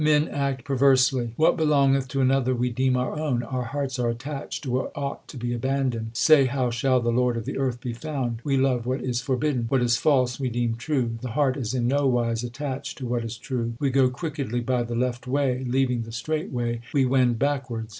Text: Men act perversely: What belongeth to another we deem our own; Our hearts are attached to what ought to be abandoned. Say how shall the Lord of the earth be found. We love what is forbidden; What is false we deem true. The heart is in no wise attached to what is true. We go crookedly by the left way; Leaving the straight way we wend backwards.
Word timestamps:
Men 0.03 0.27
act 0.29 0.63
perversely: 0.65 1.33
What 1.35 1.55
belongeth 1.55 2.07
to 2.07 2.21
another 2.21 2.55
we 2.55 2.71
deem 2.71 2.97
our 2.97 3.19
own; 3.19 3.43
Our 3.43 3.65
hearts 3.65 3.99
are 3.99 4.09
attached 4.09 4.63
to 4.63 4.71
what 4.71 4.91
ought 4.95 5.27
to 5.27 5.37
be 5.37 5.53
abandoned. 5.53 6.09
Say 6.13 6.45
how 6.45 6.71
shall 6.71 7.01
the 7.01 7.11
Lord 7.11 7.37
of 7.37 7.45
the 7.45 7.59
earth 7.59 7.79
be 7.79 7.93
found. 7.93 8.39
We 8.43 8.57
love 8.57 8.87
what 8.87 9.01
is 9.01 9.21
forbidden; 9.21 9.65
What 9.69 9.83
is 9.83 9.97
false 9.97 10.39
we 10.39 10.49
deem 10.49 10.73
true. 10.73 11.19
The 11.21 11.33
heart 11.37 11.55
is 11.55 11.75
in 11.75 11.87
no 11.87 12.07
wise 12.07 12.43
attached 12.43 12.97
to 12.97 13.05
what 13.05 13.23
is 13.23 13.37
true. 13.37 13.73
We 13.79 13.91
go 13.91 14.09
crookedly 14.09 14.61
by 14.61 14.81
the 14.81 14.95
left 14.95 15.27
way; 15.27 15.63
Leaving 15.67 16.01
the 16.01 16.11
straight 16.11 16.51
way 16.51 16.81
we 16.95 17.05
wend 17.05 17.37
backwards. 17.37 17.89